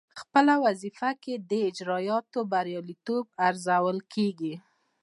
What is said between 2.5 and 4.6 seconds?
بریالیتوب ارزول کیږي.